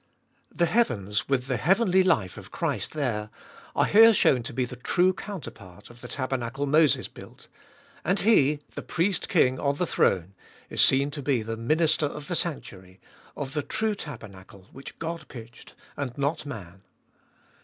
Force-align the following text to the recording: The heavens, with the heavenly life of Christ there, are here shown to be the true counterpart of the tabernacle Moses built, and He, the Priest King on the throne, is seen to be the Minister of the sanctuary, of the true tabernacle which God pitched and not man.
The 0.51 0.65
heavens, 0.65 1.29
with 1.29 1.45
the 1.45 1.57
heavenly 1.57 2.01
life 2.01 2.35
of 2.35 2.49
Christ 2.49 2.93
there, 2.93 3.29
are 3.75 3.85
here 3.85 4.13
shown 4.15 4.41
to 4.41 4.51
be 4.51 4.65
the 4.65 4.75
true 4.75 5.13
counterpart 5.13 5.91
of 5.91 6.01
the 6.01 6.07
tabernacle 6.07 6.65
Moses 6.65 7.07
built, 7.07 7.47
and 8.03 8.21
He, 8.21 8.57
the 8.73 8.81
Priest 8.81 9.29
King 9.29 9.59
on 9.59 9.75
the 9.75 9.85
throne, 9.85 10.33
is 10.71 10.81
seen 10.81 11.11
to 11.11 11.21
be 11.21 11.43
the 11.43 11.55
Minister 11.55 12.07
of 12.07 12.29
the 12.29 12.35
sanctuary, 12.35 12.99
of 13.37 13.53
the 13.53 13.61
true 13.61 13.93
tabernacle 13.93 14.65
which 14.71 14.97
God 14.97 15.27
pitched 15.27 15.75
and 15.95 16.17
not 16.17 16.47
man. 16.47 16.81